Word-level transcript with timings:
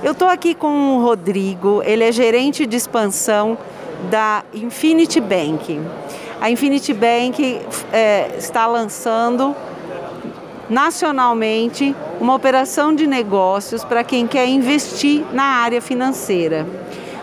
Eu 0.00 0.12
estou 0.12 0.28
aqui 0.28 0.54
com 0.54 0.96
o 0.96 1.02
Rodrigo, 1.02 1.82
ele 1.84 2.04
é 2.04 2.12
gerente 2.12 2.64
de 2.66 2.76
expansão 2.76 3.58
da 4.08 4.44
Infinity 4.54 5.20
Bank. 5.20 5.80
A 6.40 6.48
Infinity 6.48 6.94
Bank 6.94 7.60
é, 7.92 8.30
está 8.38 8.64
lançando 8.68 9.56
nacionalmente 10.70 11.96
uma 12.20 12.32
operação 12.32 12.94
de 12.94 13.08
negócios 13.08 13.82
para 13.82 14.04
quem 14.04 14.24
quer 14.28 14.46
investir 14.46 15.24
na 15.32 15.42
área 15.42 15.82
financeira. 15.82 16.64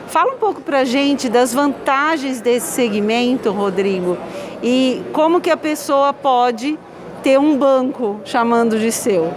Fala 0.08 0.34
um 0.34 0.38
pouco 0.38 0.60
para 0.60 0.80
a 0.80 0.86
gente 0.86 1.30
das 1.30 1.54
vantagens 1.54 2.42
desse 2.42 2.74
segmento, 2.74 3.52
Rodrigo, 3.52 4.18
e 4.62 5.02
como 5.14 5.40
que 5.40 5.50
a 5.50 5.58
pessoa 5.58 6.12
pode 6.12 6.78
ter 7.24 7.40
um 7.40 7.58
banco 7.58 8.20
chamando 8.26 8.78
de 8.78 8.92
seu. 8.92 9.34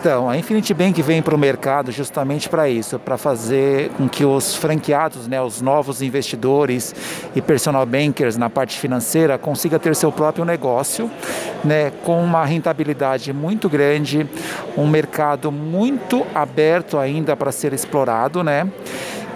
Então, 0.00 0.30
a 0.30 0.38
Infinity 0.38 0.72
Bank 0.72 1.02
vem 1.02 1.20
para 1.20 1.34
o 1.34 1.38
mercado 1.38 1.90
justamente 1.90 2.48
para 2.48 2.68
isso, 2.68 3.00
para 3.00 3.18
fazer 3.18 3.90
com 3.96 4.08
que 4.08 4.24
os 4.24 4.54
franqueados, 4.54 5.26
né, 5.26 5.42
os 5.42 5.60
novos 5.60 6.00
investidores 6.00 6.94
e 7.34 7.42
personal 7.42 7.84
bankers 7.84 8.36
na 8.36 8.48
parte 8.48 8.78
financeira 8.78 9.36
consiga 9.36 9.76
ter 9.76 9.96
seu 9.96 10.12
próprio 10.12 10.44
negócio, 10.44 11.10
né, 11.64 11.90
com 12.04 12.22
uma 12.22 12.44
rentabilidade 12.44 13.32
muito 13.32 13.68
grande, 13.68 14.24
um 14.76 14.86
mercado 14.86 15.50
muito 15.50 16.24
aberto 16.32 16.96
ainda 16.96 17.34
para 17.34 17.50
ser 17.50 17.72
explorado, 17.72 18.44
né? 18.44 18.68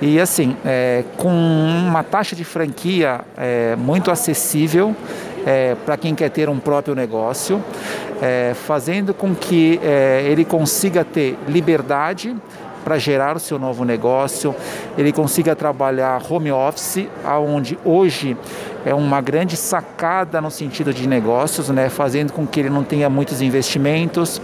E 0.01 0.21
assim, 0.21 0.57
é, 0.65 1.03
com 1.17 1.29
uma 1.29 2.05
taxa 2.05 2.37
de 2.37 2.45
franquia 2.45 3.23
é, 3.37 3.75
muito 3.75 4.13
acessível 4.13 4.95
é, 5.45 5.75
para 5.85 5.97
quem 5.97 6.15
quer 6.15 6.31
ter 6.31 6.49
um 6.49 6.59
próprio 6.59 6.95
negócio, 6.95 7.63
é, 8.23 8.55
fazendo 8.55 9.13
com 9.13 9.35
que 9.35 9.81
é, 9.83 10.23
ele 10.29 10.45
consiga 10.45 11.05
ter 11.05 11.37
liberdade 11.49 12.37
para 12.85 12.97
gerar 12.97 13.37
o 13.37 13.41
seu 13.41 13.59
novo 13.59 13.85
negócio, 13.85 14.55
ele 14.97 15.13
consiga 15.13 15.57
trabalhar 15.57 16.23
home 16.29 16.53
office, 16.53 17.09
aonde 17.25 17.77
hoje 17.85 18.37
é 18.85 18.95
uma 18.95 19.21
grande 19.21 19.57
sacada 19.57 20.41
no 20.41 20.51
sentido 20.51 20.93
de 20.95 21.07
negócios, 21.09 21.69
né, 21.69 21.89
fazendo 21.89 22.33
com 22.33 22.47
que 22.47 22.61
ele 22.61 22.71
não 22.71 22.85
tenha 22.85 23.11
muitos 23.11 23.43
investimentos, 23.43 24.41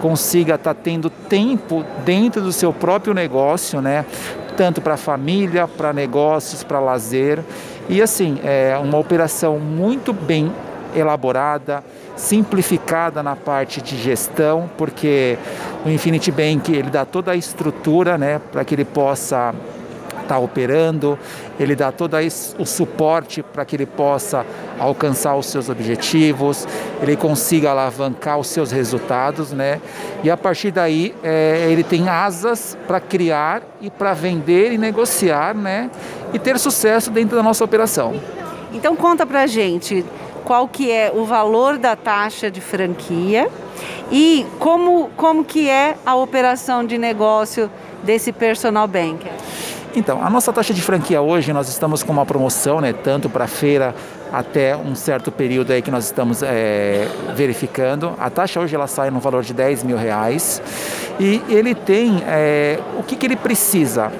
consiga 0.00 0.54
estar 0.54 0.74
tá 0.74 0.80
tendo 0.82 1.08
tempo 1.08 1.84
dentro 2.04 2.42
do 2.42 2.52
seu 2.52 2.72
próprio 2.72 3.14
negócio, 3.14 3.80
né, 3.80 4.04
tanto 4.56 4.80
para 4.82 4.98
família, 4.98 5.66
para 5.66 5.92
negócios, 5.92 6.62
para 6.62 6.80
lazer. 6.80 7.40
E 7.88 8.00
assim, 8.00 8.38
é 8.44 8.78
uma 8.82 8.98
operação 8.98 9.58
muito 9.58 10.12
bem 10.12 10.52
elaborada, 10.94 11.82
simplificada 12.16 13.22
na 13.22 13.34
parte 13.34 13.80
de 13.80 13.96
gestão, 13.96 14.70
porque 14.76 15.38
o 15.84 15.88
Infinity 15.88 16.30
Bank 16.30 16.72
ele 16.72 16.90
dá 16.90 17.04
toda 17.04 17.32
a 17.32 17.36
estrutura 17.36 18.18
né, 18.18 18.40
para 18.50 18.64
que 18.64 18.74
ele 18.74 18.84
possa 18.84 19.54
está 20.22 20.38
operando, 20.38 21.18
ele 21.60 21.76
dá 21.76 21.92
todo 21.92 22.16
o 22.58 22.64
suporte 22.64 23.42
para 23.42 23.64
que 23.64 23.76
ele 23.76 23.86
possa 23.86 24.46
alcançar 24.78 25.36
os 25.36 25.46
seus 25.46 25.68
objetivos, 25.68 26.66
ele 27.02 27.16
consiga 27.16 27.70
alavancar 27.70 28.38
os 28.38 28.46
seus 28.46 28.70
resultados, 28.70 29.52
né? 29.52 29.80
E 30.24 30.30
a 30.30 30.36
partir 30.36 30.70
daí 30.70 31.14
é, 31.22 31.66
ele 31.70 31.82
tem 31.82 32.08
asas 32.08 32.76
para 32.86 32.98
criar 33.00 33.62
e 33.80 33.90
para 33.90 34.14
vender 34.14 34.72
e 34.72 34.78
negociar, 34.78 35.54
né? 35.54 35.90
E 36.32 36.38
ter 36.38 36.58
sucesso 36.58 37.10
dentro 37.10 37.36
da 37.36 37.42
nossa 37.42 37.62
operação. 37.62 38.14
Então 38.72 38.96
conta 38.96 39.26
para 39.26 39.46
gente 39.46 40.02
qual 40.52 40.68
que 40.68 40.90
é 40.90 41.10
o 41.10 41.24
valor 41.24 41.78
da 41.78 41.96
taxa 41.96 42.50
de 42.50 42.60
franquia 42.60 43.48
e 44.10 44.44
como, 44.58 45.08
como 45.16 45.42
que 45.42 45.66
é 45.66 45.96
a 46.04 46.14
operação 46.14 46.84
de 46.84 46.98
negócio 46.98 47.70
desse 48.02 48.32
personal 48.32 48.86
banker. 48.86 49.32
Então, 49.96 50.22
a 50.22 50.28
nossa 50.28 50.52
taxa 50.52 50.74
de 50.74 50.82
franquia 50.82 51.22
hoje, 51.22 51.54
nós 51.54 51.70
estamos 51.70 52.02
com 52.02 52.12
uma 52.12 52.26
promoção, 52.26 52.82
né, 52.82 52.92
tanto 52.92 53.30
para 53.30 53.46
feira 53.46 53.94
até 54.30 54.76
um 54.76 54.94
certo 54.94 55.32
período 55.32 55.72
aí 55.72 55.80
que 55.80 55.90
nós 55.90 56.04
estamos 56.04 56.42
é, 56.42 57.08
verificando. 57.34 58.12
A 58.20 58.28
taxa 58.28 58.60
hoje 58.60 58.74
ela 58.74 58.86
sai 58.86 59.10
no 59.10 59.20
valor 59.20 59.42
de 59.42 59.54
10 59.54 59.84
mil 59.84 59.96
reais 59.96 60.60
e 61.18 61.40
ele 61.48 61.74
tem 61.74 62.22
é, 62.26 62.78
o 62.98 63.02
que, 63.02 63.16
que 63.16 63.24
ele 63.24 63.36
precisa 63.36 64.12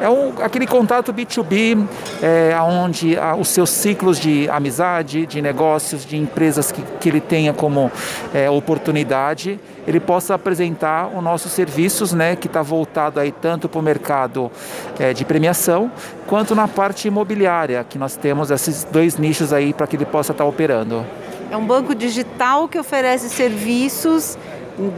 é 0.00 0.08
um, 0.08 0.32
aquele 0.42 0.66
contato 0.66 1.12
B2B, 1.12 1.86
é, 2.22 2.58
onde 2.62 3.18
ah, 3.18 3.36
os 3.36 3.48
seus 3.48 3.68
ciclos 3.68 4.18
de 4.18 4.48
amizade, 4.48 5.26
de 5.26 5.42
negócios, 5.42 6.06
de 6.06 6.16
empresas 6.16 6.72
que, 6.72 6.82
que 6.98 7.08
ele 7.08 7.20
tenha 7.20 7.52
como 7.52 7.92
é, 8.32 8.48
oportunidade, 8.48 9.60
ele 9.86 10.00
possa 10.00 10.34
apresentar 10.34 11.08
os 11.14 11.22
nossos 11.22 11.52
serviços, 11.52 12.12
né, 12.14 12.34
que 12.34 12.46
está 12.46 12.62
voltado 12.62 13.20
aí 13.20 13.30
tanto 13.30 13.68
para 13.68 13.78
o 13.78 13.82
mercado 13.82 14.50
é, 14.98 15.12
de 15.12 15.24
premiação, 15.24 15.92
quanto 16.26 16.54
na 16.54 16.66
parte 16.66 17.06
imobiliária, 17.06 17.84
que 17.86 17.98
nós 17.98 18.16
temos 18.16 18.50
esses 18.50 18.84
dois 18.84 19.18
nichos 19.18 19.52
aí 19.52 19.74
para 19.74 19.86
que 19.86 19.96
ele 19.96 20.06
possa 20.06 20.32
estar 20.32 20.44
tá 20.44 20.48
operando. 20.48 21.04
É 21.50 21.56
um 21.56 21.66
banco 21.66 21.94
digital 21.94 22.68
que 22.68 22.78
oferece 22.78 23.28
serviços 23.28 24.38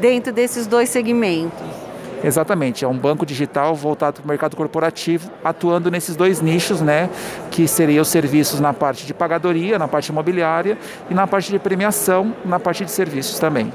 dentro 0.01 0.33
desses 0.33 0.67
dois 0.67 0.89
segmentos. 0.91 1.82
Exatamente, 2.25 2.85
é 2.85 2.89
um 2.89 2.97
banco 2.97 3.27
digital 3.27 3.75
voltado 3.75 4.21
para 4.21 4.25
o 4.25 4.29
mercado 4.29 4.57
corporativo, 4.57 5.31
atuando 5.43 5.91
nesses 5.91 6.15
dois 6.15 6.41
nichos, 6.41 6.81
né, 6.81 7.11
que 7.51 7.67
seriam 7.67 8.03
os 8.03 8.09
serviços 8.09 8.61
na 8.61 8.73
parte 8.73 9.05
de 9.05 9.13
pagadoria, 9.13 9.79
na 9.79 9.89
parte 9.89 10.11
imobiliária 10.11 10.79
e 11.11 11.15
na 11.15 11.27
parte 11.27 11.51
de 11.51 11.59
premiação, 11.59 12.33
na 12.45 12.61
parte 12.61 12.85
de 12.85 12.91
serviços 12.91 13.39
também. 13.39 13.73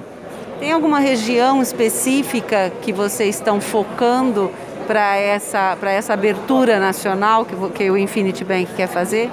Tem 0.60 0.72
alguma 0.72 1.00
região 1.00 1.62
específica 1.62 2.72
que 2.82 2.92
vocês 2.94 3.36
estão 3.36 3.60
focando 3.62 4.50
para 4.88 5.18
essa, 5.18 5.78
essa 5.84 6.14
abertura 6.14 6.80
nacional 6.80 7.46
que, 7.46 7.56
que 7.72 7.92
o 7.92 7.98
Infinity 7.98 8.44
Bank 8.46 8.68
quer 8.76 8.88
fazer? 8.88 9.30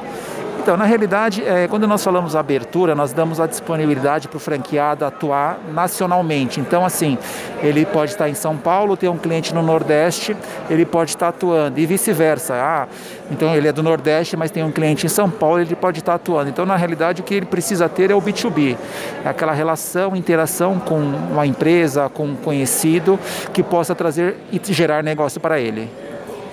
Então, 0.60 0.76
na 0.78 0.84
realidade, 0.84 1.44
é, 1.44 1.68
quando 1.68 1.86
nós 1.86 2.02
falamos 2.02 2.34
abertura, 2.34 2.94
nós 2.94 3.12
damos 3.12 3.38
a 3.38 3.46
disponibilidade 3.46 4.28
para 4.28 4.36
o 4.38 4.40
franqueado 4.40 5.04
atuar 5.04 5.58
nacionalmente. 5.72 6.58
Então, 6.58 6.86
assim, 6.86 7.18
ele 7.62 7.84
pode 7.84 8.12
estar 8.12 8.28
em 8.30 8.34
São 8.34 8.56
Paulo, 8.56 8.96
ter 8.96 9.08
um 9.08 9.18
cliente 9.18 9.54
no 9.54 9.62
Nordeste, 9.62 10.34
ele 10.70 10.86
pode 10.86 11.10
estar 11.10 11.28
atuando 11.28 11.78
e 11.78 11.84
vice-versa. 11.84 12.54
Ah, 12.54 12.88
então 13.30 13.54
ele 13.54 13.68
é 13.68 13.72
do 13.72 13.82
Nordeste, 13.82 14.36
mas 14.36 14.50
tem 14.50 14.62
um 14.62 14.72
cliente 14.72 15.04
em 15.04 15.08
São 15.08 15.28
Paulo, 15.28 15.60
ele 15.60 15.74
pode 15.74 15.98
estar 15.98 16.14
atuando. 16.14 16.48
Então, 16.48 16.64
na 16.64 16.76
realidade, 16.76 17.20
o 17.20 17.24
que 17.24 17.34
ele 17.34 17.46
precisa 17.46 17.88
ter 17.88 18.10
é 18.10 18.14
o 18.14 18.22
B2B, 18.22 18.76
é 19.24 19.28
aquela 19.28 19.52
relação, 19.52 20.16
interação 20.16 20.78
com 20.78 20.98
uma 20.98 21.46
empresa, 21.46 22.08
com 22.08 22.28
um 22.28 22.36
conhecido, 22.36 23.18
que 23.52 23.62
possa 23.62 23.94
trazer 23.94 24.36
e 24.50 24.60
gerar 24.72 25.02
negócio 25.02 25.40
para 25.40 25.60
ele 25.60 26.03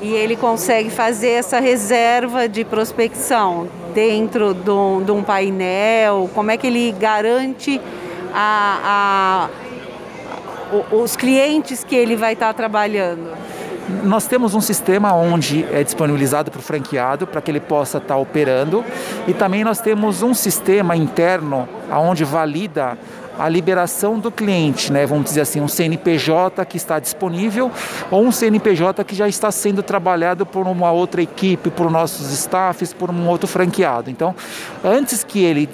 e 0.02 0.14
ele 0.14 0.36
consegue 0.36 0.90
fazer 0.90 1.30
essa 1.30 1.60
reserva 1.60 2.50
de 2.50 2.66
prospecção 2.66 3.68
dentro 3.94 4.54
de 4.54 4.70
um, 4.70 5.04
de 5.04 5.12
um 5.12 5.22
painel? 5.22 6.30
Como 6.34 6.50
é 6.50 6.58
que 6.58 6.68
ele 6.68 6.92
garante 6.92 7.80
a, 8.34 9.50
a, 10.74 10.96
os 10.96 11.16
clientes 11.16 11.84
que 11.84 11.96
ele 11.96 12.16
vai 12.16 12.34
estar 12.34 12.52
trabalhando? 12.54 13.38
Nós 14.04 14.26
temos 14.28 14.54
um 14.54 14.62
sistema 14.62 15.14
onde 15.14 15.66
é 15.72 15.84
disponibilizado 15.84 16.50
para 16.50 16.60
o 16.60 16.64
franqueado 16.64 17.28
para 17.28 17.42
que 17.42 17.52
ele 17.52 17.60
possa 17.60 17.98
estar 17.98 18.18
operando 18.18 18.84
e 19.28 19.34
também 19.34 19.64
nós 19.64 19.80
temos 19.80 20.22
um 20.22 20.34
sistema 20.34 20.96
interno 20.96 21.68
onde 21.92 22.24
valida 22.24 22.98
a 23.38 23.50
liberação 23.50 24.20
do 24.20 24.30
cliente, 24.32 24.92
né? 24.92 25.06
vamos 25.06 25.26
dizer 25.26 25.42
assim, 25.42 25.62
um 25.62 25.68
CNPJ 25.68 26.66
que 26.66 26.78
está 26.78 27.00
disponível 27.00 27.72
ou 28.10 28.24
um 28.24 28.32
CNPJ 28.32 29.04
que 29.04 29.16
já 29.16 29.28
está 29.28 29.52
sendo 29.52 29.82
trabalhado 29.82 30.46
por 30.46 30.68
uma 30.68 30.92
outra 30.92 31.22
equipe, 31.22 31.70
por 31.70 31.90
nossos 31.90 32.32
staffs, 32.32 32.94
por 32.94 33.10
um 33.10 33.28
outro 33.28 33.48
franqueado. 33.48 34.10
Então, 34.10 34.36
antes 34.84 35.24
que 35.24 35.44
ele 35.44 35.68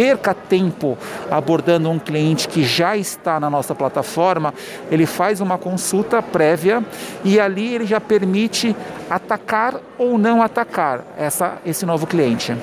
perca 0.00 0.32
tempo 0.32 0.96
abordando 1.30 1.90
um 1.90 1.98
cliente 1.98 2.48
que 2.48 2.64
já 2.64 2.96
está 2.96 3.38
na 3.38 3.50
nossa 3.50 3.74
plataforma, 3.74 4.54
ele 4.90 5.04
faz 5.04 5.42
uma 5.42 5.58
consulta 5.58 6.22
prévia 6.22 6.82
e 7.22 7.38
ali 7.38 7.74
ele 7.74 7.84
já 7.84 8.00
permite 8.00 8.74
atacar 9.10 9.74
ou 9.98 10.16
não 10.16 10.40
atacar 10.40 11.04
essa, 11.18 11.58
esse 11.66 11.84
novo 11.84 12.06
cliente. 12.06 12.56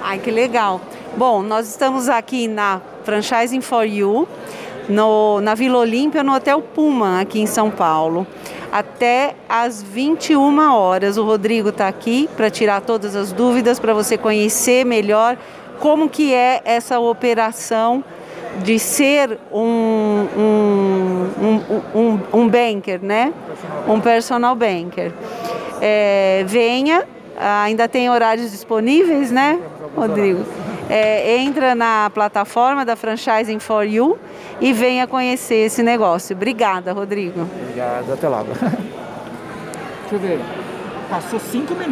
Ai, 0.00 0.20
que 0.20 0.30
legal. 0.30 0.80
Bom, 1.16 1.42
nós 1.42 1.68
estamos 1.68 2.08
aqui 2.08 2.46
na 2.46 2.80
Franchising 3.02 3.62
for 3.62 3.82
You, 3.82 4.28
no, 4.88 5.40
na 5.40 5.56
Vila 5.56 5.78
Olímpia, 5.78 6.22
no 6.22 6.32
Hotel 6.36 6.62
Puma, 6.62 7.20
aqui 7.20 7.40
em 7.40 7.46
São 7.46 7.68
Paulo. 7.68 8.24
Até 8.70 9.34
às 9.48 9.82
21 9.82 10.72
horas. 10.72 11.18
O 11.18 11.24
Rodrigo 11.24 11.70
está 11.70 11.88
aqui 11.88 12.30
para 12.36 12.48
tirar 12.48 12.80
todas 12.82 13.16
as 13.16 13.32
dúvidas, 13.32 13.80
para 13.80 13.92
você 13.92 14.16
conhecer 14.16 14.86
melhor 14.86 15.36
como 15.80 16.08
que 16.08 16.32
é 16.32 16.60
essa 16.64 17.00
operação 17.00 18.04
de 18.62 18.78
ser 18.78 19.38
um, 19.52 20.26
um, 20.36 21.30
um, 21.42 21.98
um, 22.00 22.20
um 22.40 22.48
banker, 22.48 23.00
né? 23.02 23.32
Um 23.88 24.00
personal 24.00 24.54
banker. 24.54 25.12
É, 25.80 26.44
venha, 26.46 27.04
ainda 27.36 27.88
tem 27.88 28.08
horários 28.10 28.50
disponíveis, 28.52 29.30
né, 29.30 29.58
Rodrigo? 29.96 30.44
é, 30.90 31.38
entra 31.38 31.72
na 31.74 32.10
plataforma 32.12 32.84
da 32.84 32.96
Franchising 32.96 33.60
for 33.60 33.84
You 33.84 34.18
e 34.60 34.72
venha 34.72 35.06
conhecer 35.06 35.66
esse 35.66 35.84
negócio. 35.84 36.34
Obrigada, 36.34 36.92
Rodrigo. 36.92 37.42
Obrigado, 37.42 38.12
até 38.12 38.28
logo. 38.28 38.48
Deixa 40.10 40.14
eu 40.14 40.18
ver. 40.18 40.40
Passou 41.08 41.38
cinco 41.38 41.74
minutos. 41.74 41.88